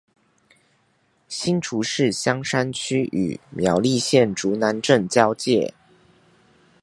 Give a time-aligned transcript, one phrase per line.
[1.29, 5.75] 新竹市香山區與苗栗縣竹南鎮交界